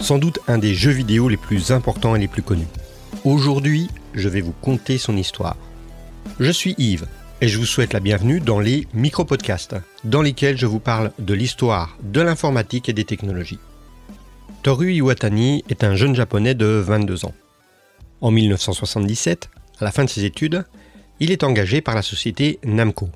Sans 0.00 0.18
doute 0.18 0.38
un 0.48 0.58
des 0.58 0.74
jeux 0.74 0.90
vidéo 0.90 1.28
les 1.28 1.36
plus 1.36 1.72
importants 1.72 2.16
et 2.16 2.20
les 2.20 2.28
plus 2.28 2.42
connus. 2.42 2.66
Aujourd'hui, 3.24 3.88
je 4.14 4.28
vais 4.28 4.40
vous 4.40 4.54
conter 4.60 4.98
son 4.98 5.16
histoire. 5.16 5.56
Je 6.38 6.50
suis 6.50 6.74
Yves 6.78 7.06
et 7.40 7.48
je 7.48 7.58
vous 7.58 7.66
souhaite 7.66 7.92
la 7.92 8.00
bienvenue 8.00 8.40
dans 8.40 8.60
les 8.60 8.86
micro-podcasts, 8.94 9.76
dans 10.04 10.22
lesquels 10.22 10.56
je 10.56 10.66
vous 10.66 10.80
parle 10.80 11.12
de 11.18 11.34
l'histoire, 11.34 11.98
de 12.02 12.20
l'informatique 12.20 12.88
et 12.88 12.92
des 12.92 13.04
technologies. 13.04 13.58
Toru 14.62 14.92
Iwatani 14.92 15.64
est 15.68 15.84
un 15.84 15.94
jeune 15.94 16.14
japonais 16.14 16.54
de 16.54 16.66
22 16.66 17.24
ans. 17.26 17.34
En 18.20 18.30
1977, 18.30 19.50
à 19.80 19.84
la 19.84 19.92
fin 19.92 20.04
de 20.04 20.10
ses 20.10 20.24
études, 20.24 20.64
il 21.18 21.30
est 21.30 21.44
engagé 21.44 21.80
par 21.80 21.94
la 21.94 22.02
société 22.02 22.58
Namco. 22.64 23.10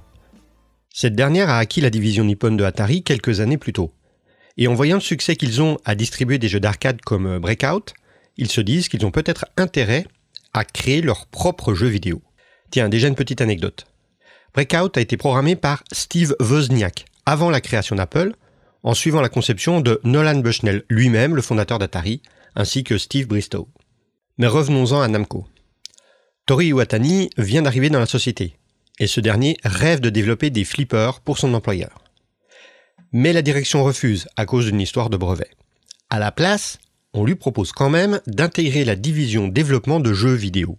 Cette 0.92 1.14
dernière 1.14 1.50
a 1.50 1.58
acquis 1.58 1.80
la 1.80 1.90
division 1.90 2.24
nippone 2.24 2.56
de 2.56 2.64
Atari 2.64 3.02
quelques 3.02 3.40
années 3.40 3.58
plus 3.58 3.72
tôt. 3.72 3.90
Et 4.56 4.68
en 4.68 4.74
voyant 4.74 4.96
le 4.96 5.02
succès 5.02 5.36
qu'ils 5.36 5.62
ont 5.62 5.78
à 5.84 5.94
distribuer 5.94 6.38
des 6.38 6.48
jeux 6.48 6.60
d'arcade 6.60 7.00
comme 7.00 7.38
Breakout, 7.38 7.94
ils 8.36 8.50
se 8.50 8.60
disent 8.60 8.88
qu'ils 8.88 9.04
ont 9.06 9.10
peut-être 9.10 9.46
intérêt 9.56 10.06
à 10.52 10.64
créer 10.64 11.02
leur 11.02 11.26
propre 11.26 11.74
jeu 11.74 11.88
vidéo. 11.88 12.22
Tiens, 12.70 12.88
déjà 12.88 13.08
une 13.08 13.14
petite 13.14 13.40
anecdote. 13.40 13.86
Breakout 14.54 14.96
a 14.96 15.00
été 15.00 15.16
programmé 15.16 15.56
par 15.56 15.82
Steve 15.92 16.36
Wozniak 16.40 17.06
avant 17.26 17.50
la 17.50 17.60
création 17.60 17.96
d'Apple, 17.96 18.34
en 18.82 18.94
suivant 18.94 19.20
la 19.20 19.28
conception 19.28 19.80
de 19.80 20.00
Nolan 20.04 20.40
Bushnell 20.40 20.84
lui-même, 20.88 21.34
le 21.34 21.42
fondateur 21.42 21.78
d'Atari, 21.78 22.22
ainsi 22.54 22.84
que 22.84 22.98
Steve 22.98 23.26
Bristow. 23.26 23.68
Mais 24.38 24.46
revenons-en 24.46 25.00
à 25.00 25.08
Namco. 25.08 25.46
Tori 26.46 26.66
Iwatani 26.66 27.30
vient 27.38 27.62
d'arriver 27.62 27.88
dans 27.88 27.98
la 27.98 28.06
société, 28.06 28.56
et 28.98 29.06
ce 29.06 29.20
dernier 29.20 29.56
rêve 29.64 30.00
de 30.00 30.10
développer 30.10 30.50
des 30.50 30.64
flippers 30.64 31.20
pour 31.20 31.38
son 31.38 31.54
employeur. 31.54 32.03
Mais 33.16 33.32
la 33.32 33.42
direction 33.42 33.84
refuse 33.84 34.26
à 34.36 34.44
cause 34.44 34.66
d'une 34.66 34.80
histoire 34.80 35.08
de 35.08 35.16
brevet. 35.16 35.52
À 36.10 36.18
la 36.18 36.32
place, 36.32 36.80
on 37.12 37.24
lui 37.24 37.36
propose 37.36 37.70
quand 37.70 37.88
même 37.88 38.20
d'intégrer 38.26 38.84
la 38.84 38.96
division 38.96 39.46
développement 39.46 40.00
de 40.00 40.12
jeux 40.12 40.34
vidéo. 40.34 40.78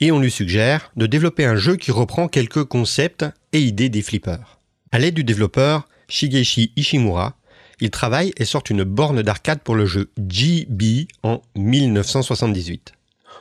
Et 0.00 0.10
on 0.10 0.18
lui 0.18 0.32
suggère 0.32 0.90
de 0.96 1.06
développer 1.06 1.44
un 1.44 1.54
jeu 1.54 1.76
qui 1.76 1.92
reprend 1.92 2.26
quelques 2.26 2.64
concepts 2.64 3.24
et 3.52 3.60
idées 3.60 3.90
des 3.90 4.02
flippers. 4.02 4.58
À 4.90 4.98
l'aide 4.98 5.14
du 5.14 5.22
développeur 5.22 5.86
Shigeshi 6.08 6.72
Ishimura, 6.74 7.36
il 7.80 7.92
travaille 7.92 8.32
et 8.38 8.44
sort 8.44 8.64
une 8.68 8.82
borne 8.82 9.22
d'arcade 9.22 9.60
pour 9.60 9.76
le 9.76 9.86
jeu 9.86 10.10
GB 10.18 11.06
en 11.22 11.42
1978. 11.54 12.92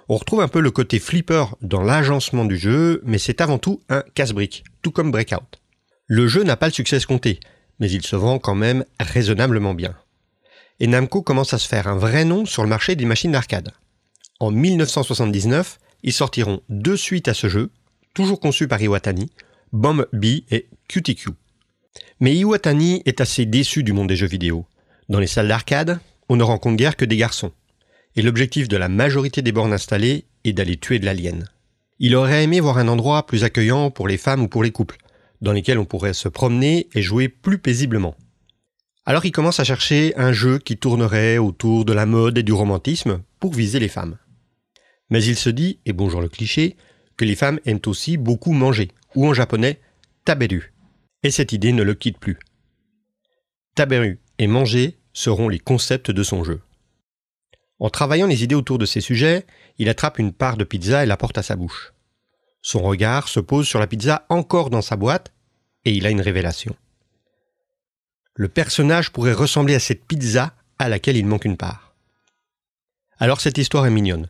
On 0.10 0.18
retrouve 0.18 0.42
un 0.42 0.48
peu 0.48 0.60
le 0.60 0.70
côté 0.70 1.00
flipper 1.00 1.46
dans 1.64 1.82
l'agencement 1.82 2.46
du 2.46 2.58
jeu, 2.58 3.02
mais 3.04 3.18
c'est 3.18 3.42
avant 3.42 3.58
tout 3.58 3.82
un 3.90 4.04
casse-brique, 4.14 4.64
tout 4.84 4.92
comme 4.92 5.10
Breakout. 5.10 5.60
Le 6.06 6.28
jeu 6.28 6.44
n'a 6.44 6.56
pas 6.56 6.68
le 6.68 6.74
succès 6.74 6.98
escompté, 6.98 7.40
mais 7.82 7.92
il 7.92 8.06
se 8.06 8.16
vend 8.16 8.40
quand 8.40 8.56
même 8.56 8.86
raisonnablement 9.00 9.74
bien. 9.74 9.96
Et 10.80 10.88
Namco 10.88 11.22
commence 11.22 11.54
à 11.54 11.58
se 11.58 11.68
faire 11.68 11.88
un 11.88 11.98
vrai 11.98 12.24
nom 12.24 12.46
sur 12.46 12.64
le 12.64 12.70
marché 12.70 12.96
des 12.96 13.06
machines 13.06 13.32
d'arcade. 13.32 13.74
En 14.40 14.52
1979, 14.52 15.80
ils 16.04 16.14
sortiront 16.14 16.62
deux 16.70 16.96
suites 16.96 17.28
à 17.28 17.34
ce 17.34 17.50
jeu, 17.50 17.72
toujours 18.14 18.40
conçues 18.40 18.68
par 18.68 18.82
Iwatani, 18.82 19.32
Bomb 19.74 20.06
B 20.14 20.26
et 20.52 20.68
QTQ. 20.88 21.32
Mais 22.20 22.36
Iwatani 22.36 23.02
est 23.06 23.20
assez 23.20 23.46
déçu 23.46 23.84
du 23.84 23.94
monde 23.94 24.10
des 24.10 24.16
jeux 24.16 24.28
vidéo. 24.28 24.66
Dans 25.10 25.20
les 25.20 25.28
salles 25.28 25.48
d'arcade, 25.48 26.00
on 26.30 26.36
ne 26.36 26.44
rencontre 26.44 26.78
guère 26.78 26.96
que 26.96 27.06
des 27.06 27.18
garçons. 27.18 27.52
Et 28.16 28.22
l'objectif 28.22 28.68
de 28.68 28.78
la 28.78 28.90
majorité 28.90 29.42
des 29.42 29.52
bornes 29.52 29.74
installées 29.74 30.26
est 30.44 30.54
d'aller 30.54 30.78
tuer 30.78 31.00
de 31.00 31.06
l'alien. 31.06 31.48
Il 32.00 32.16
aurait 32.16 32.44
aimé 32.44 32.60
voir 32.60 32.78
un 32.78 32.88
endroit 32.88 33.26
plus 33.26 33.44
accueillant 33.44 33.90
pour 33.90 34.08
les 34.08 34.18
femmes 34.18 34.44
ou 34.44 34.48
pour 34.48 34.64
les 34.64 34.72
couples, 34.72 34.98
dans 35.42 35.52
lesquels 35.52 35.80
on 35.80 35.86
pourrait 35.86 36.14
se 36.14 36.30
promener 36.30 36.88
et 36.94 37.02
jouer 37.02 37.28
plus 37.28 37.58
paisiblement. 37.58 38.16
Alors 39.06 39.26
il 39.26 39.32
commence 39.32 39.60
à 39.60 39.64
chercher 39.64 40.14
un 40.16 40.32
jeu 40.32 40.60
qui 40.60 40.78
tournerait 40.78 41.40
autour 41.40 41.86
de 41.86 41.94
la 41.94 42.06
mode 42.06 42.38
et 42.38 42.44
du 42.44 42.54
romantisme 42.54 43.22
pour 43.40 43.54
viser 43.54 43.80
les 43.80 43.88
femmes. 43.88 44.18
Mais 45.10 45.24
il 45.24 45.36
se 45.36 45.50
dit, 45.50 45.80
et 45.86 45.94
bonjour 45.94 46.22
le 46.22 46.30
cliché, 46.30 46.78
que 47.18 47.26
les 47.26 47.36
femmes 47.36 47.60
aiment 47.66 47.82
aussi 47.88 48.18
beaucoup 48.18 48.54
manger, 48.54 48.90
ou 49.16 49.28
en 49.28 49.34
japonais, 49.34 49.80
taberu. 50.24 50.74
Et 51.24 51.32
cette 51.32 51.52
idée 51.52 51.74
ne 51.74 51.84
le 51.84 51.94
quitte 51.94 52.20
plus. 52.20 52.38
Taberu 53.76 54.20
et 54.38 54.48
manger 54.48 54.98
seront 55.14 55.50
les 55.50 55.60
concepts 55.60 56.12
de 56.12 56.24
son 56.24 56.44
jeu. 56.44 56.62
En 57.80 57.90
travaillant 57.90 58.28
les 58.28 58.44
idées 58.44 58.56
autour 58.56 58.78
de 58.78 58.86
ces 58.86 59.02
sujets, 59.02 59.46
il 59.80 59.90
attrape 59.90 60.20
une 60.20 60.34
part 60.34 60.56
de 60.56 60.64
pizza 60.64 61.04
et 61.04 61.08
la 61.08 61.18
porte 61.18 61.38
à 61.38 61.44
sa 61.44 61.56
bouche. 61.56 61.94
Son 62.62 62.82
regard 62.82 63.28
se 63.28 63.40
pose 63.40 63.68
sur 63.68 63.80
la 63.80 63.88
pizza 63.88 64.26
encore 64.30 64.70
dans 64.70 64.82
sa 64.82 64.96
boîte, 64.96 65.32
et 65.86 65.92
il 65.92 66.06
a 66.06 66.12
une 66.12 66.22
révélation. 66.22 66.76
Le 68.36 68.48
personnage 68.48 69.12
pourrait 69.12 69.34
ressembler 69.34 69.76
à 69.76 69.80
cette 69.80 70.06
pizza 70.06 70.54
à 70.80 70.90
laquelle 70.90 71.18
il 71.18 71.26
manque 71.26 71.46
une 71.46 71.58
part. 71.58 71.96
Alors 73.18 73.42
cette 73.42 73.58
histoire 73.58 73.86
est 73.86 73.92
mignonne, 73.92 74.28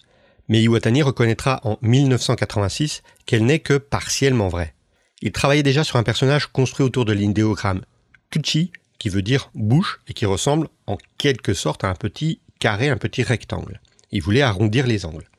mais 0.47 0.62
Iwatani 0.62 1.02
reconnaîtra 1.02 1.62
en 1.64 1.78
1986 1.81 3.03
qu'elle 3.25 3.46
n'est 3.46 3.59
que 3.59 3.78
partiellement 3.78 4.50
vraie. 4.50 4.74
Il 5.22 5.31
travaillait 5.31 5.63
déjà 5.63 5.84
sur 5.84 5.98
un 5.98 6.03
personnage 6.03 6.48
construit 6.48 6.86
autour 6.86 7.06
de 7.06 7.13
l'idéogramme 7.13 7.84
Kuchi, 8.31 8.72
qui 8.98 9.09
veut 9.09 9.22
dire 9.22 9.52
bouche 9.56 10.02
et 10.08 10.13
qui 10.13 10.25
ressemble 10.25 10.68
en 10.88 10.98
quelque 11.18 11.53
sorte 11.53 11.84
à 11.84 11.90
un 11.90 11.96
petit 11.96 12.42
carré, 12.59 12.90
un 12.90 12.98
petit 12.98 13.24
rectangle. 13.24 13.80
Il 14.12 14.22
voulait 14.22 14.42
arrondir 14.42 14.88
les 14.88 15.06
angles. 15.06 15.30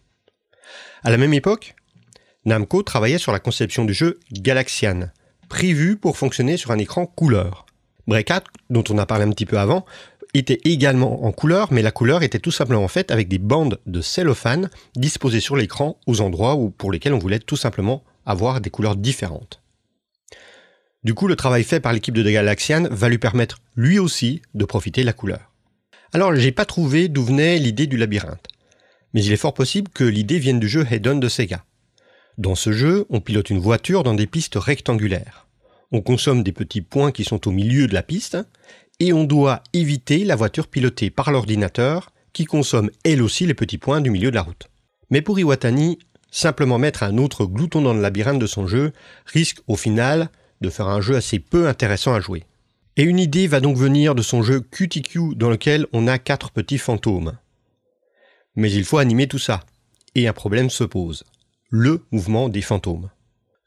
À 1.05 1.11
la 1.11 1.17
même 1.17 1.35
époque, 1.35 1.75
Namco 2.45 2.83
travaillait 2.83 3.19
sur 3.19 3.31
la 3.31 3.39
conception 3.39 3.85
du 3.85 3.95
jeu 3.95 4.19
Galaxian, 4.33 5.11
prévu 5.49 5.97
pour 5.97 6.17
fonctionner 6.17 6.57
sur 6.57 6.73
un 6.73 6.79
écran 6.79 7.07
couleur. 7.07 7.67
Breakout, 8.09 8.43
dont 8.69 8.83
on 8.91 8.99
a 8.99 9.07
parlé 9.07 9.25
un 9.25 9.31
petit 9.31 9.47
peu 9.47 9.61
avant, 9.61 9.85
était 10.35 10.59
également 10.65 11.25
en 11.25 11.31
couleur, 11.31 11.73
mais 11.73 11.83
la 11.83 11.93
couleur 11.93 12.25
était 12.25 12.41
tout 12.41 12.51
simplement 12.51 12.89
faite 12.89 13.13
avec 13.13 13.29
des 13.29 13.39
bandes 13.39 13.79
de 13.87 14.01
cellophane 14.01 14.71
disposées 14.97 15.41
sur 15.41 15.57
l'écran 15.57 16.01
aux 16.07 16.21
endroits 16.21 16.59
pour 16.79 16.91
lesquels 16.91 17.15
on 17.15 17.19
voulait 17.19 17.39
tout 17.39 17.57
simplement 17.57 18.03
avoir 18.27 18.61
des 18.61 18.71
couleurs 18.71 18.97
différentes. 18.97 19.63
Du 21.05 21.15
coup, 21.15 21.29
le 21.29 21.37
travail 21.37 21.63
fait 21.63 21.81
par 21.81 21.93
l'équipe 21.93 22.15
de 22.15 22.29
Galaxian 22.29 22.89
va 22.91 23.09
lui 23.09 23.19
permettre 23.19 23.59
lui 23.77 24.01
aussi 24.01 24.43
de 24.55 24.65
profiter 24.65 25.03
de 25.03 25.07
la 25.07 25.13
couleur. 25.13 25.53
Alors, 26.13 26.35
j'ai 26.35 26.53
pas 26.53 26.65
trouvé 26.65 27.09
d'où 27.09 27.23
venait 27.23 27.59
l'idée 27.59 27.87
du 27.87 27.97
labyrinthe, 27.97 28.49
mais 29.15 29.25
il 29.25 29.33
est 29.33 29.37
fort 29.37 29.55
possible 29.55 29.91
que 29.91 30.05
l'idée 30.05 30.39
vienne 30.39 30.61
du 30.61 30.69
jeu 30.69 30.85
Hedon 30.91 31.19
de 31.19 31.29
Sega. 31.29 31.65
Dans 32.38 32.54
ce 32.54 32.72
jeu, 32.72 33.04
on 33.10 33.20
pilote 33.20 33.50
une 33.50 33.59
voiture 33.59 34.03
dans 34.03 34.15
des 34.15 34.26
pistes 34.26 34.56
rectangulaires. 34.56 35.47
On 35.91 36.00
consomme 36.00 36.43
des 36.43 36.53
petits 36.53 36.81
points 36.81 37.12
qui 37.12 37.25
sont 37.25 37.47
au 37.47 37.50
milieu 37.50 37.87
de 37.87 37.93
la 37.93 38.03
piste 38.03 38.38
et 39.00 39.12
on 39.12 39.25
doit 39.25 39.62
éviter 39.75 40.25
la 40.25 40.34
voiture 40.34 40.66
pilotée 40.66 41.10
par 41.10 41.31
l'ordinateur 41.31 42.10
qui 42.32 42.47
consomme 42.47 42.91
elle 43.04 43.20
aussi 43.20 43.44
les 43.44 43.53
petits 43.53 43.76
points 43.76 44.00
du 44.00 44.09
milieu 44.09 44.31
de 44.31 44.37
la 44.37 44.43
route. 44.43 44.69
Mais 45.10 45.20
pour 45.20 45.38
Iwatani, 45.38 45.98
simplement 46.31 46.78
mettre 46.78 47.03
un 47.03 47.19
autre 47.19 47.44
glouton 47.44 47.82
dans 47.82 47.93
le 47.93 48.00
labyrinthe 48.00 48.38
de 48.38 48.47
son 48.47 48.66
jeu 48.66 48.93
risque 49.26 49.60
au 49.66 49.76
final 49.76 50.31
de 50.62 50.70
faire 50.70 50.88
un 50.88 51.03
jeu 51.03 51.16
assez 51.16 51.38
peu 51.38 51.69
intéressant 51.69 52.14
à 52.14 52.20
jouer. 52.20 52.44
Et 52.97 53.03
une 53.03 53.19
idée 53.19 53.47
va 53.47 53.60
donc 53.60 53.76
venir 53.76 54.14
de 54.14 54.22
son 54.22 54.43
jeu 54.43 54.60
QTQ 54.60 55.34
dans 55.34 55.50
lequel 55.50 55.87
on 55.93 56.06
a 56.06 56.19
quatre 56.19 56.50
petits 56.50 56.78
fantômes. 56.78 57.37
Mais 58.56 58.72
il 58.72 58.84
faut 58.84 58.99
animer 58.99 59.26
tout 59.26 59.38
ça. 59.38 59.60
Et 60.14 60.28
un 60.28 60.32
problème 60.32 60.70
se 60.70 60.84
pose 60.84 61.25
le 61.72 62.05
mouvement 62.12 62.50
des 62.50 62.60
fantômes. 62.60 63.09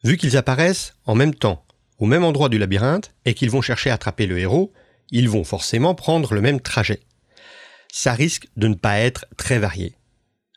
Vu 0.03 0.17
qu'ils 0.17 0.37
apparaissent 0.37 0.93
en 1.05 1.15
même 1.15 1.33
temps, 1.33 1.65
au 1.97 2.05
même 2.05 2.23
endroit 2.23 2.49
du 2.49 2.59
labyrinthe, 2.59 3.15
et 3.25 3.33
qu'ils 3.33 3.49
vont 3.49 3.63
chercher 3.63 3.89
à 3.89 3.95
attraper 3.95 4.27
le 4.27 4.37
héros, 4.37 4.71
ils 5.09 5.27
vont 5.27 5.43
forcément 5.43 5.95
prendre 5.95 6.35
le 6.35 6.41
même 6.41 6.61
trajet. 6.61 6.99
Ça 7.91 8.13
risque 8.13 8.47
de 8.57 8.67
ne 8.67 8.75
pas 8.75 8.99
être 8.99 9.25
très 9.37 9.57
varié. 9.57 9.95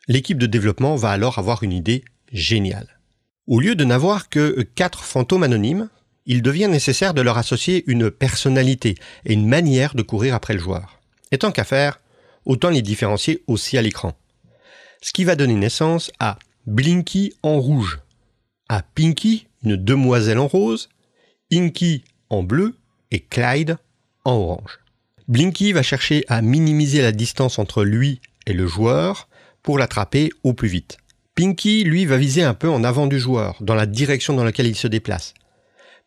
L'équipe 0.07 0.37
de 0.37 0.45
développement 0.45 0.95
va 0.95 1.09
alors 1.09 1.39
avoir 1.39 1.63
une 1.63 1.73
idée 1.73 2.05
géniale. 2.31 2.99
Au 3.47 3.59
lieu 3.59 3.73
de 3.73 3.83
n'avoir 3.83 4.29
que 4.29 4.61
quatre 4.75 5.03
fantômes 5.03 5.43
anonymes, 5.43 5.89
il 6.27 6.43
devient 6.43 6.67
nécessaire 6.67 7.15
de 7.15 7.21
leur 7.21 7.39
associer 7.39 7.83
une 7.87 8.11
personnalité 8.11 8.93
et 9.25 9.33
une 9.33 9.47
manière 9.47 9.95
de 9.95 10.03
courir 10.03 10.35
après 10.35 10.53
le 10.53 10.59
joueur. 10.59 10.99
Et 11.31 11.39
tant 11.39 11.51
qu'à 11.51 11.63
faire, 11.63 11.99
autant 12.45 12.69
les 12.69 12.83
différencier 12.83 13.43
aussi 13.47 13.75
à 13.75 13.81
l'écran. 13.81 14.15
Ce 15.01 15.13
qui 15.13 15.23
va 15.23 15.35
donner 15.35 15.55
naissance 15.55 16.11
à 16.19 16.37
Blinky 16.69 17.33
en 17.41 17.59
rouge, 17.59 17.99
à 18.69 18.83
Pinky, 18.83 19.47
une 19.63 19.75
demoiselle 19.75 20.37
en 20.37 20.45
rose, 20.45 20.89
Inky 21.51 22.03
en 22.29 22.43
bleu 22.43 22.75
et 23.09 23.21
Clyde 23.21 23.77
en 24.23 24.33
orange. 24.33 24.79
Blinky 25.27 25.71
va 25.73 25.81
chercher 25.81 26.25
à 26.27 26.43
minimiser 26.43 27.01
la 27.01 27.11
distance 27.11 27.57
entre 27.57 27.83
lui 27.83 28.21
et 28.45 28.53
le 28.53 28.67
joueur 28.67 29.29
pour 29.63 29.79
l'attraper 29.79 30.29
au 30.43 30.53
plus 30.53 30.67
vite. 30.67 30.99
Pinky, 31.33 31.83
lui, 31.85 32.05
va 32.05 32.17
viser 32.17 32.43
un 32.43 32.53
peu 32.53 32.69
en 32.69 32.83
avant 32.83 33.07
du 33.07 33.17
joueur, 33.17 33.57
dans 33.61 33.73
la 33.73 33.87
direction 33.87 34.35
dans 34.35 34.43
laquelle 34.43 34.67
il 34.67 34.75
se 34.75 34.87
déplace. 34.87 35.33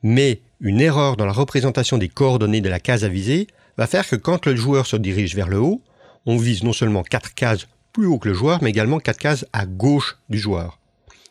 Mais 0.05 0.43
une 0.61 0.81
erreur 0.81 1.17
dans 1.17 1.27
la 1.27 1.33
représentation 1.33 1.99
des 1.99 2.09
coordonnées 2.09 2.61
de 2.61 2.69
la 2.69 2.79
case 2.79 3.03
à 3.03 3.09
viser 3.09 3.49
va 3.79 3.89
faire 3.89 4.07
que 4.07 4.15
quand 4.15 4.47
le 4.47 4.55
joueur 4.55 4.87
se 4.87 4.95
dirige 4.95 5.35
vers 5.35 5.49
le 5.49 5.59
haut, 5.59 5.83
on 6.25 6.37
vise 6.37 6.63
non 6.63 6.73
seulement 6.73 7.03
quatre 7.03 7.35
cases 7.35 7.67
plus 7.93 8.07
haut 8.07 8.19
que 8.19 8.29
le 8.29 8.35
joueur, 8.35 8.63
mais 8.63 8.71
également 8.71 9.01
4 9.01 9.19
cases 9.19 9.47
à 9.53 9.67
gauche 9.67 10.19
du 10.29 10.39
joueur. 10.39 10.79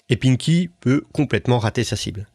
Et 0.09 0.17
Pinky 0.17 0.69
peut 0.79 1.03
complètement 1.13 1.59
rater 1.59 1.83
sa 1.83 1.95
cible. 1.95 2.27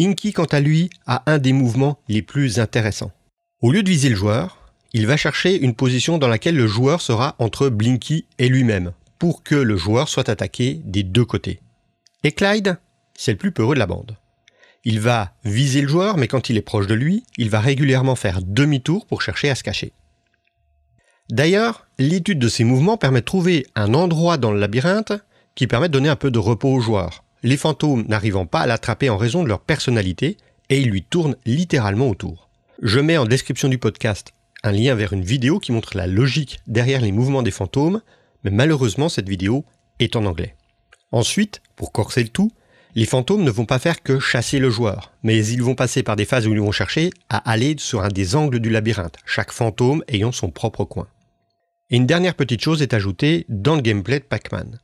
Inky, 0.00 0.32
quant 0.32 0.46
à 0.46 0.60
lui, 0.60 0.90
a 1.06 1.22
un 1.30 1.38
des 1.38 1.52
mouvements 1.52 1.98
les 2.08 2.22
plus 2.22 2.58
intéressants. 2.58 3.12
Au 3.60 3.70
lieu 3.70 3.82
de 3.82 3.90
viser 3.90 4.08
le 4.08 4.16
joueur, 4.16 4.58
il 4.92 5.06
va 5.06 5.16
chercher 5.16 5.62
une 5.62 5.74
position 5.74 6.18
dans 6.18 6.28
laquelle 6.28 6.56
le 6.56 6.66
joueur 6.66 7.00
sera 7.00 7.36
entre 7.38 7.68
Blinky 7.68 8.26
et 8.38 8.48
lui-même, 8.48 8.92
pour 9.18 9.42
que 9.42 9.54
le 9.54 9.76
joueur 9.76 10.08
soit 10.08 10.28
attaqué 10.28 10.80
des 10.84 11.02
deux 11.02 11.24
côtés. 11.24 11.60
Et 12.24 12.32
Clyde, 12.32 12.78
c'est 13.14 13.32
le 13.32 13.38
plus 13.38 13.52
peureux 13.52 13.74
de 13.74 13.78
la 13.78 13.86
bande. 13.86 14.16
Il 14.84 14.98
va 14.98 15.34
viser 15.44 15.80
le 15.80 15.88
joueur, 15.88 16.16
mais 16.16 16.26
quand 16.26 16.50
il 16.50 16.56
est 16.56 16.62
proche 16.62 16.88
de 16.88 16.94
lui, 16.94 17.24
il 17.38 17.50
va 17.50 17.60
régulièrement 17.60 18.16
faire 18.16 18.40
demi-tour 18.42 19.06
pour 19.06 19.22
chercher 19.22 19.48
à 19.48 19.54
se 19.54 19.62
cacher. 19.62 19.92
D'ailleurs, 21.30 21.86
l'étude 21.98 22.38
de 22.38 22.48
ces 22.48 22.64
mouvements 22.64 22.96
permet 22.96 23.20
de 23.20 23.26
trouver 23.26 23.66
un 23.74 23.94
endroit 23.94 24.36
dans 24.36 24.52
le 24.52 24.60
labyrinthe 24.60 25.12
qui 25.54 25.66
permet 25.66 25.88
de 25.88 25.92
donner 25.92 26.08
un 26.08 26.16
peu 26.16 26.30
de 26.30 26.38
repos 26.38 26.72
au 26.72 26.80
joueur, 26.80 27.24
les 27.42 27.56
fantômes 27.56 28.04
n'arrivant 28.08 28.46
pas 28.46 28.60
à 28.60 28.66
l'attraper 28.66 29.10
en 29.10 29.16
raison 29.16 29.42
de 29.42 29.48
leur 29.48 29.60
personnalité, 29.60 30.36
et 30.68 30.80
ils 30.80 30.88
lui 30.88 31.02
tournent 31.02 31.36
littéralement 31.44 32.08
autour. 32.08 32.48
Je 32.80 33.00
mets 33.00 33.18
en 33.18 33.24
description 33.24 33.68
du 33.68 33.78
podcast 33.78 34.32
un 34.64 34.72
lien 34.72 34.94
vers 34.94 35.12
une 35.12 35.24
vidéo 35.24 35.58
qui 35.58 35.72
montre 35.72 35.96
la 35.96 36.06
logique 36.06 36.60
derrière 36.66 37.00
les 37.00 37.12
mouvements 37.12 37.42
des 37.42 37.50
fantômes, 37.50 38.00
mais 38.44 38.50
malheureusement 38.50 39.08
cette 39.08 39.28
vidéo 39.28 39.64
est 39.98 40.14
en 40.14 40.24
anglais. 40.24 40.54
Ensuite, 41.10 41.62
pour 41.74 41.92
corser 41.92 42.22
le 42.22 42.28
tout, 42.28 42.52
les 42.94 43.06
fantômes 43.06 43.42
ne 43.42 43.50
vont 43.50 43.64
pas 43.64 43.78
faire 43.78 44.02
que 44.02 44.18
chasser 44.18 44.58
le 44.58 44.68
joueur, 44.68 45.12
mais 45.22 45.46
ils 45.46 45.62
vont 45.62 45.74
passer 45.74 46.02
par 46.02 46.16
des 46.16 46.26
phases 46.26 46.46
où 46.46 46.52
ils 46.52 46.60
vont 46.60 46.72
chercher 46.72 47.10
à 47.30 47.38
aller 47.50 47.76
sur 47.78 48.02
un 48.02 48.08
des 48.08 48.36
angles 48.36 48.60
du 48.60 48.68
labyrinthe, 48.68 49.16
chaque 49.24 49.52
fantôme 49.52 50.04
ayant 50.08 50.32
son 50.32 50.50
propre 50.50 50.84
coin. 50.84 51.08
Et 51.90 51.96
une 51.96 52.06
dernière 52.06 52.34
petite 52.34 52.62
chose 52.62 52.82
est 52.82 52.94
ajoutée 52.94 53.46
dans 53.48 53.76
le 53.76 53.82
gameplay 53.82 54.18
de 54.18 54.24
Pac-Man. 54.24 54.78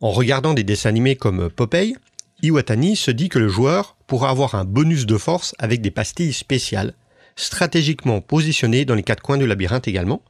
En 0.00 0.10
regardant 0.10 0.54
des 0.54 0.64
dessins 0.64 0.88
animés 0.88 1.16
comme 1.16 1.50
Popeye, 1.50 1.94
Iwatani 2.42 2.96
se 2.96 3.10
dit 3.10 3.28
que 3.28 3.38
le 3.38 3.48
joueur 3.48 3.96
pourra 4.06 4.30
avoir 4.30 4.54
un 4.54 4.64
bonus 4.64 5.06
de 5.06 5.16
force 5.16 5.54
avec 5.58 5.80
des 5.80 5.90
pastilles 5.90 6.32
spéciales, 6.32 6.94
stratégiquement 7.36 8.20
positionnées 8.20 8.84
dans 8.84 8.94
les 8.94 9.02
quatre 9.02 9.22
coins 9.22 9.38
du 9.38 9.46
labyrinthe 9.46 9.88
également, 9.88 10.22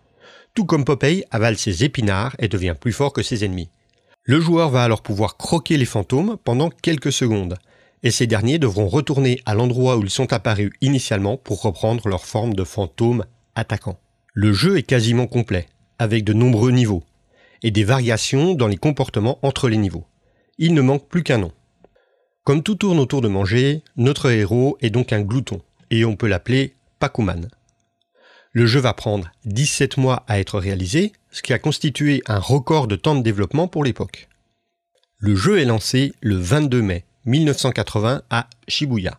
tout 0.55 0.65
comme 0.65 0.85
Popeye 0.85 1.25
avale 1.31 1.57
ses 1.57 1.85
épinards 1.85 2.37
et 2.39 2.49
devient 2.49 2.75
plus 2.79 2.93
fort 2.93 3.13
que 3.13 3.23
ses 3.23 3.45
ennemis. 3.45 3.71
Le 4.25 4.39
joueur 4.39 4.71
va 4.71 4.85
alors 4.85 5.03
pouvoir 5.03 5.37
croquer 5.37 5.77
les 5.77 5.85
fantômes 5.85 6.37
pendant 6.45 6.71
quelques 6.71 7.13
secondes, 7.13 7.57
et 8.05 8.13
ces 8.13 8.29
derniers 8.29 8.61
devront 8.61 8.87
retourner 8.87 9.41
à 9.47 9.55
l'endroit 9.55 9.97
où 9.97 10.03
ils 10.05 10.11
sont 10.11 10.33
apparus 10.33 10.71
initialement 10.81 11.37
pour 11.37 11.63
reprendre 11.63 12.09
leur 12.09 12.25
forme 12.25 12.55
de 12.55 12.63
fantôme 12.63 13.25
attaquant. 13.57 13.99
Le 14.33 14.53
jeu 14.53 14.79
est 14.79 14.85
quasiment 14.85 15.27
complet, 15.27 15.67
avec 15.99 16.23
de 16.23 16.33
nombreux 16.33 16.71
niveaux, 16.71 17.03
et 17.65 17.73
des 17.73 17.83
variations 17.83 18.55
dans 18.55 18.69
les 18.69 18.77
comportements 18.77 19.41
entre 19.43 19.69
les 19.69 19.77
niveaux. 19.77 20.07
Il 20.57 20.73
ne 20.75 20.83
manque 20.83 21.09
plus 21.09 21.25
qu'un 21.25 21.39
nom. 21.39 21.53
Comme 22.45 22.63
tout 22.63 22.77
tourne 22.77 23.01
autour 23.01 23.23
de 23.23 23.29
manger, 23.29 23.83
notre 23.97 24.31
héros 24.31 24.79
est 24.81 24.91
donc 24.91 25.13
un 25.13 25.23
glouton, 25.23 25.61
et 25.91 26.05
on 26.05 26.15
peut 26.15 26.29
l'appeler 26.29 26.75
Pakuman. 27.01 27.49
Le 28.55 28.67
jeu 28.67 28.81
va 28.81 28.93
prendre 28.93 29.31
17 29.47 29.97
mois 29.97 30.25
à 30.29 30.39
être 30.39 30.59
réalisé, 30.59 31.13
ce 31.31 31.41
qui 31.41 31.55
a 31.55 31.59
constitué 31.59 32.23
un 32.27 32.39
record 32.39 32.87
de 32.87 32.97
temps 32.97 33.15
de 33.15 33.23
développement 33.23 33.67
pour 33.67 33.83
l'époque. 33.83 34.29
Le 35.17 35.35
jeu 35.35 35.59
est 35.59 35.65
lancé 35.65 36.13
le 36.21 36.37
22 36.37 36.83
mai 36.83 37.07
1980 37.25 38.23
à 38.29 38.49
Shibuya. 38.69 39.19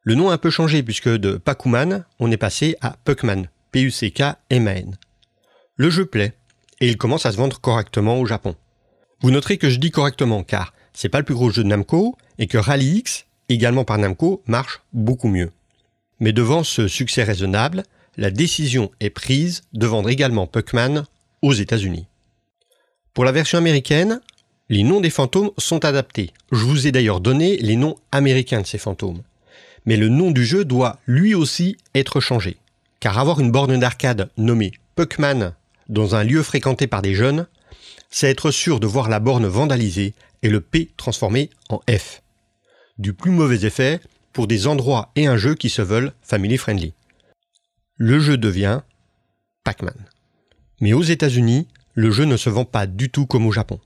Le 0.00 0.14
nom 0.14 0.30
a 0.30 0.34
un 0.34 0.38
peu 0.38 0.48
changé 0.48 0.82
puisque 0.82 1.08
de 1.10 1.36
Pakuman, 1.36 2.04
on 2.18 2.30
est 2.30 2.38
passé 2.38 2.76
à 2.80 2.96
Puckman, 3.04 3.44
P-U-C-K-M-A-N. 3.72 4.96
Le 5.76 5.90
jeu 5.90 6.06
plaît 6.06 6.32
et 6.80 6.88
il 6.88 6.96
commence 6.96 7.26
à 7.26 7.32
se 7.32 7.36
vendre 7.36 7.60
correctement 7.60 8.18
au 8.18 8.24
Japon. 8.24 8.56
Vous 9.20 9.32
noterez 9.32 9.58
que 9.58 9.68
je 9.68 9.78
dis 9.78 9.90
correctement 9.90 10.44
car 10.44 10.72
c'est 10.94 11.10
pas 11.10 11.18
le 11.18 11.24
plus 11.24 11.34
gros 11.34 11.50
jeu 11.50 11.62
de 11.62 11.68
Namco 11.68 12.16
et 12.38 12.46
que 12.46 12.56
Rally 12.56 12.98
X, 12.98 13.26
également 13.50 13.84
par 13.84 13.98
Namco, 13.98 14.42
marche 14.46 14.80
beaucoup 14.94 15.28
mieux. 15.28 15.50
Mais 16.20 16.32
devant 16.32 16.64
ce 16.64 16.88
succès 16.88 17.24
raisonnable, 17.24 17.82
la 18.16 18.30
décision 18.30 18.90
est 19.00 19.10
prise 19.10 19.62
de 19.72 19.86
vendre 19.86 20.08
également 20.08 20.46
Puckman 20.46 21.04
aux 21.42 21.52
États-Unis. 21.52 22.06
Pour 23.12 23.24
la 23.24 23.32
version 23.32 23.58
américaine, 23.58 24.20
les 24.68 24.82
noms 24.82 25.00
des 25.00 25.10
fantômes 25.10 25.50
sont 25.58 25.84
adaptés. 25.84 26.32
Je 26.52 26.64
vous 26.64 26.86
ai 26.86 26.92
d'ailleurs 26.92 27.20
donné 27.20 27.56
les 27.58 27.76
noms 27.76 27.96
américains 28.12 28.60
de 28.60 28.66
ces 28.66 28.78
fantômes. 28.78 29.22
Mais 29.86 29.96
le 29.96 30.08
nom 30.08 30.30
du 30.30 30.44
jeu 30.44 30.64
doit 30.64 30.98
lui 31.06 31.34
aussi 31.34 31.76
être 31.94 32.20
changé. 32.20 32.56
Car 33.00 33.18
avoir 33.18 33.40
une 33.40 33.52
borne 33.52 33.78
d'arcade 33.78 34.30
nommée 34.38 34.72
Puckman 34.96 35.52
dans 35.88 36.14
un 36.14 36.24
lieu 36.24 36.42
fréquenté 36.42 36.86
par 36.86 37.02
des 37.02 37.14
jeunes, 37.14 37.46
c'est 38.10 38.30
être 38.30 38.50
sûr 38.50 38.80
de 38.80 38.86
voir 38.86 39.08
la 39.08 39.20
borne 39.20 39.46
vandalisée 39.46 40.14
et 40.42 40.48
le 40.48 40.60
P 40.60 40.90
transformé 40.96 41.50
en 41.68 41.80
F. 41.90 42.22
Du 42.96 43.12
plus 43.12 43.32
mauvais 43.32 43.66
effet 43.66 44.00
pour 44.32 44.46
des 44.46 44.66
endroits 44.66 45.10
et 45.16 45.26
un 45.26 45.36
jeu 45.36 45.54
qui 45.54 45.68
se 45.68 45.82
veulent 45.82 46.12
family 46.22 46.56
friendly 46.56 46.94
le 47.96 48.18
jeu 48.18 48.36
devient 48.36 48.80
Pac-Man. 49.62 49.94
Mais 50.80 50.92
aux 50.92 51.02
États-Unis, 51.02 51.68
le 51.94 52.10
jeu 52.10 52.24
ne 52.24 52.36
se 52.36 52.50
vend 52.50 52.64
pas 52.64 52.86
du 52.86 53.08
tout 53.08 53.26
comme 53.26 53.46
au 53.46 53.52
Japon. 53.52 53.80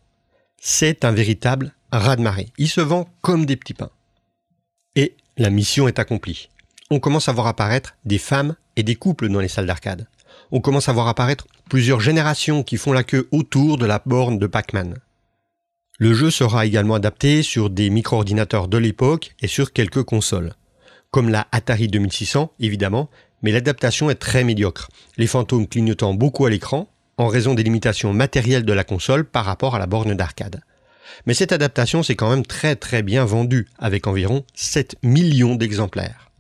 C'est 0.61 1.05
un 1.05 1.13
véritable 1.13 1.75
raz-de-marée. 1.93 2.49
Il 2.59 2.69
se 2.69 2.81
vend 2.81 3.09
comme 3.21 3.45
des 3.45 3.57
petits 3.57 3.75
pains. 3.75 3.91
Et 4.97 5.15
la 5.37 5.51
mission 5.51 5.89
est 5.89 5.99
accomplie. 5.99 6.49
On 6.91 7.01
commence 7.01 7.29
à 7.29 7.33
voir 7.33 7.47
apparaître 7.47 7.97
des 8.05 8.19
femmes 8.19 8.57
et 8.77 8.83
des 8.83 8.97
couples 8.97 9.29
dans 9.29 9.41
les 9.41 9.49
salles 9.49 9.67
d'arcade. 9.67 10.07
On 10.51 10.61
commence 10.61 10.89
à 10.89 10.93
voir 10.93 11.09
apparaître 11.09 11.47
plusieurs 11.69 12.01
générations 12.01 12.63
qui 12.63 12.79
font 12.79 12.93
la 12.93 13.05
queue 13.05 13.29
autour 13.31 13.77
de 13.77 13.85
la 13.85 14.01
borne 14.05 14.39
de 14.39 14.47
Pac-Man. 14.47 14.97
Le 15.99 16.15
jeu 16.15 16.31
sera 16.31 16.65
également 16.65 16.95
adapté 16.95 17.43
sur 17.43 17.69
des 17.69 17.91
micro-ordinateurs 17.91 18.69
de 18.69 18.79
l'époque 18.79 19.35
et 19.41 19.49
sur 19.49 19.73
quelques 19.73 20.05
consoles, 20.05 20.55
comme 21.11 21.29
la 21.29 21.47
Atari 21.53 21.89
2600 21.89 22.53
évidemment, 22.61 23.11
mais 23.43 23.53
l'adaptation 23.53 24.11
est 24.11 24.17
très 24.17 24.45
médiocre, 24.45 24.89
les 25.17 25.27
fantômes 25.27 25.67
clignotant 25.67 26.15
beaucoup 26.15 26.47
à 26.47 26.51
l'écran, 26.51 26.89
en 27.17 27.27
raison 27.27 27.55
des 27.55 27.63
limitations 27.63 28.13
matérielles 28.13 28.65
de 28.65 28.73
la 28.73 28.85
console 28.85 29.25
par 29.25 29.45
rapport 29.45 29.75
à 29.75 29.79
la 29.79 29.87
borne 29.87 30.15
d'arcade. 30.15 30.61
Mais 31.27 31.35
cette 31.35 31.53
adaptation 31.53 32.03
s'est 32.03 32.15
quand 32.15 32.31
même 32.31 32.47
très 32.47 32.77
très 32.77 33.03
bien 33.03 33.25
vendue, 33.25 33.69
avec 33.79 34.07
environ 34.07 34.45
7 34.55 34.97
millions 35.03 35.57
d'exemplaires. 35.57 36.31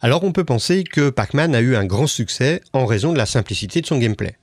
Alors 0.00 0.22
on 0.22 0.32
peut 0.32 0.44
penser 0.44 0.84
que 0.84 1.10
Pac-Man 1.10 1.54
a 1.54 1.60
eu 1.60 1.76
un 1.76 1.84
grand 1.84 2.06
succès 2.06 2.60
en 2.72 2.86
raison 2.86 3.12
de 3.12 3.18
la 3.18 3.26
simplicité 3.26 3.80
de 3.80 3.86
son 3.86 3.98
gameplay. 3.98 4.36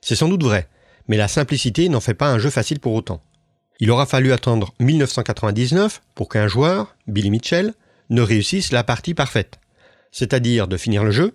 C'est 0.00 0.16
sans 0.16 0.28
doute 0.28 0.42
vrai, 0.42 0.68
mais 1.08 1.16
la 1.16 1.28
simplicité 1.28 1.88
n'en 1.88 2.00
fait 2.00 2.14
pas 2.14 2.30
un 2.30 2.38
jeu 2.38 2.50
facile 2.50 2.80
pour 2.80 2.94
autant. 2.94 3.20
Il 3.80 3.90
aura 3.90 4.06
fallu 4.06 4.32
attendre 4.32 4.72
1999 4.80 6.02
pour 6.14 6.28
qu'un 6.28 6.46
joueur, 6.46 6.96
Billy 7.08 7.30
Mitchell, 7.30 7.74
ne 8.10 8.22
réussisse 8.22 8.72
la 8.72 8.84
partie 8.84 9.14
parfaite, 9.14 9.58
c'est-à-dire 10.12 10.68
de 10.68 10.76
finir 10.76 11.02
le 11.02 11.10
jeu 11.10 11.34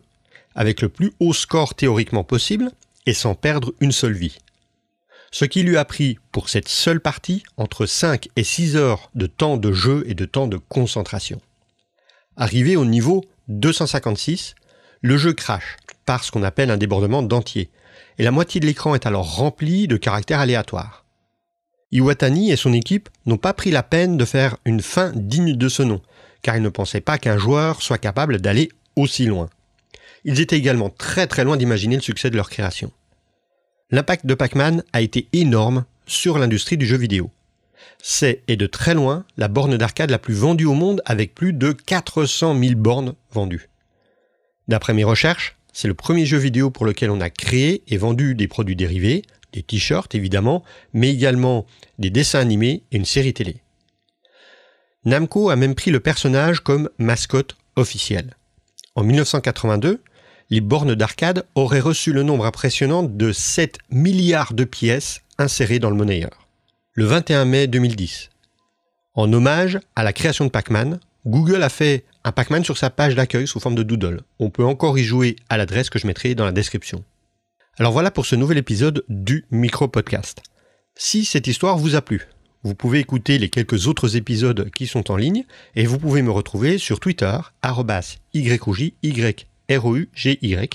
avec 0.57 0.81
le 0.81 0.89
plus 0.89 1.13
haut 1.21 1.33
score 1.33 1.75
théoriquement 1.75 2.25
possible 2.25 2.71
et 3.05 3.13
sans 3.13 3.35
perdre 3.35 3.73
une 3.79 3.93
seule 3.93 4.17
vie. 4.17 4.39
Ce 5.31 5.45
qui 5.45 5.63
lui 5.63 5.77
a 5.77 5.85
pris 5.85 6.17
pour 6.31 6.49
cette 6.49 6.67
seule 6.67 6.99
partie 6.99 7.43
entre 7.57 7.85
5 7.85 8.27
et 8.35 8.43
6 8.43 8.75
heures 8.75 9.09
de 9.13 9.27
temps 9.27 9.57
de 9.57 9.71
jeu 9.71 10.03
et 10.07 10.15
de 10.15 10.25
temps 10.25 10.47
de 10.47 10.57
concentration. 10.57 11.39
Arrivé 12.35 12.75
au 12.75 12.85
niveau 12.85 13.23
256, 13.49 14.55
le 15.01 15.17
jeu 15.17 15.33
crache 15.33 15.77
par 16.05 16.23
ce 16.23 16.31
qu'on 16.31 16.43
appelle 16.43 16.71
un 16.71 16.77
débordement 16.77 17.21
d'entier, 17.21 17.69
et 18.17 18.23
la 18.23 18.31
moitié 18.31 18.59
de 18.59 18.65
l'écran 18.65 18.95
est 18.95 19.05
alors 19.05 19.35
remplie 19.35 19.87
de 19.87 19.97
caractères 19.97 20.39
aléatoires. 20.39 21.05
Iwatani 21.91 22.51
et 22.51 22.55
son 22.55 22.73
équipe 22.73 23.09
n'ont 23.25 23.37
pas 23.37 23.53
pris 23.53 23.69
la 23.69 23.83
peine 23.83 24.17
de 24.17 24.25
faire 24.25 24.57
une 24.65 24.81
fin 24.81 25.11
digne 25.13 25.55
de 25.55 25.69
ce 25.69 25.83
nom, 25.83 26.01
car 26.41 26.55
ils 26.55 26.63
ne 26.63 26.69
pensaient 26.69 27.01
pas 27.01 27.17
qu'un 27.17 27.37
joueur 27.37 27.81
soit 27.81 27.97
capable 27.97 28.39
d'aller 28.41 28.69
aussi 28.95 29.25
loin 29.25 29.49
ils 30.27 30.41
étaient 30.41 30.57
également 30.57 30.89
très 30.89 31.25
très 31.25 31.45
loin 31.45 31.57
d'imaginer 31.57 31.95
le 31.95 32.01
succès 32.01 32.29
de 32.29 32.35
leur 32.35 32.49
création. 32.49 32.91
L'impact 33.89 34.25
de 34.25 34.33
Pac-Man 34.35 34.83
a 34.91 35.01
été 35.01 35.29
énorme 35.31 35.85
sur 36.05 36.37
l'industrie 36.37 36.77
du 36.77 36.85
jeu 36.85 36.97
vidéo. 36.97 37.31
C'est, 38.03 38.43
et 38.49 38.57
de 38.57 38.67
très 38.67 38.93
loin, 38.93 39.25
la 39.37 39.47
borne 39.47 39.77
d'arcade 39.77 40.11
la 40.11 40.19
plus 40.19 40.33
vendue 40.33 40.65
au 40.65 40.73
monde 40.73 41.01
avec 41.05 41.33
plus 41.33 41.53
de 41.53 41.71
400 41.71 42.59
000 42.59 42.75
bornes 42.75 43.15
vendues. 43.31 43.69
D'après 44.67 44.93
mes 44.93 45.05
recherches, 45.05 45.55
c'est 45.71 45.87
le 45.87 45.93
premier 45.93 46.25
jeu 46.25 46.37
vidéo 46.37 46.71
pour 46.71 46.85
lequel 46.85 47.09
on 47.09 47.21
a 47.21 47.29
créé 47.29 47.83
et 47.87 47.97
vendu 47.97 48.35
des 48.35 48.49
produits 48.49 48.75
dérivés, 48.75 49.23
des 49.53 49.63
t-shirts 49.63 50.13
évidemment, 50.13 50.61
mais 50.91 51.09
également 51.09 51.65
des 51.99 52.09
dessins 52.09 52.39
animés 52.39 52.83
et 52.91 52.97
une 52.97 53.05
série 53.05 53.33
télé. 53.33 53.61
Namco 55.05 55.49
a 55.49 55.55
même 55.55 55.75
pris 55.75 55.89
le 55.89 56.01
personnage 56.01 56.59
comme 56.59 56.89
mascotte 56.97 57.55
officielle. 57.77 58.35
En 58.95 59.03
1982, 59.03 60.01
les 60.49 60.61
bornes 60.61 60.95
d'arcade 60.95 61.45
auraient 61.55 61.79
reçu 61.79 62.13
le 62.13 62.23
nombre 62.23 62.45
impressionnant 62.45 63.03
de 63.03 63.31
7 63.31 63.79
milliards 63.89 64.53
de 64.53 64.63
pièces 64.63 65.21
insérées 65.37 65.79
dans 65.79 65.89
le 65.89 65.95
monnayeur. 65.95 66.47
Le 66.93 67.05
21 67.05 67.45
mai 67.45 67.67
2010. 67.67 68.29
En 69.13 69.31
hommage 69.33 69.79
à 69.95 70.03
la 70.03 70.13
création 70.13 70.45
de 70.45 70.49
Pac-Man, 70.49 70.99
Google 71.25 71.63
a 71.63 71.69
fait 71.69 72.05
un 72.23 72.31
Pac-Man 72.31 72.63
sur 72.63 72.77
sa 72.77 72.89
page 72.89 73.15
d'accueil 73.15 73.47
sous 73.47 73.59
forme 73.59 73.75
de 73.75 73.83
doodle. 73.83 74.21
On 74.39 74.49
peut 74.49 74.63
encore 74.63 74.97
y 74.97 75.03
jouer 75.03 75.35
à 75.49 75.57
l'adresse 75.57 75.89
que 75.89 75.99
je 75.99 76.07
mettrai 76.07 76.35
dans 76.35 76.45
la 76.45 76.51
description. 76.51 77.03
Alors 77.77 77.91
voilà 77.91 78.11
pour 78.11 78.25
ce 78.25 78.35
nouvel 78.35 78.57
épisode 78.57 79.03
du 79.09 79.45
Micro 79.51 79.87
Podcast. 79.87 80.41
Si 80.95 81.25
cette 81.25 81.47
histoire 81.47 81.77
vous 81.77 81.95
a 81.95 82.01
plu, 82.01 82.27
vous 82.63 82.73
pouvez 82.73 82.99
écouter 82.99 83.37
les 83.37 83.49
quelques 83.49 83.87
autres 83.87 84.15
épisodes 84.15 84.71
qui 84.71 84.87
sont 84.87 85.11
en 85.11 85.15
ligne 85.15 85.45
et 85.75 85.85
vous 85.85 85.99
pouvez 85.99 86.21
me 86.21 86.31
retrouver 86.31 86.77
sur 86.77 86.99
Twitter, 86.99 87.37
YOUJ, 88.33 88.93
y 89.69 90.69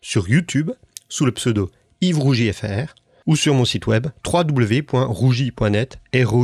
sur 0.00 0.28
YouTube 0.28 0.70
sous 1.08 1.24
le 1.26 1.32
pseudo 1.32 1.70
Yves 2.00 2.52
FR 2.52 2.94
ou 3.26 3.36
sur 3.36 3.54
mon 3.54 3.64
site 3.64 3.86
web 3.86 4.08
www.rougy.net, 4.26 5.98
r 6.14 6.34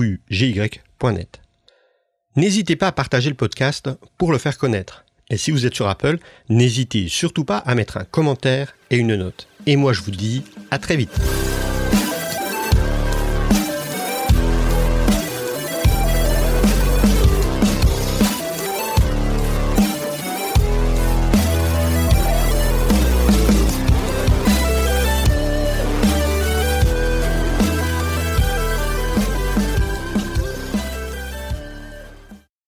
N'hésitez 2.37 2.77
pas 2.77 2.87
à 2.87 2.93
partager 2.93 3.31
le 3.31 3.37
podcast 3.37 3.91
pour 4.17 4.31
le 4.31 4.39
faire 4.39 4.59
connaître. 4.59 5.05
Et 5.31 5.37
si 5.37 5.51
vous 5.51 5.67
êtes 5.67 5.75
sur 5.75 5.89
Apple, 5.89 6.19
n'hésitez 6.49 7.09
surtout 7.09 7.45
pas 7.45 7.59
à 7.59 7.75
mettre 7.75 7.97
un 7.97 8.05
commentaire 8.05 8.77
et 8.91 8.97
une 8.97 9.17
note. 9.17 9.49
Et 9.67 9.75
moi 9.77 9.93
je 9.93 10.03
vous 10.03 10.13
dis 10.13 10.45
à 10.71 10.79
très 10.79 10.97
vite. 10.97 11.19